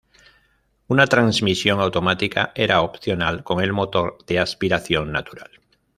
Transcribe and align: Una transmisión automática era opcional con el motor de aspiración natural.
Una 0.87 1.05
transmisión 1.05 1.79
automática 1.79 2.51
era 2.55 2.81
opcional 2.81 3.43
con 3.43 3.61
el 3.63 3.71
motor 3.71 4.17
de 4.25 4.39
aspiración 4.39 5.11
natural. 5.11 5.61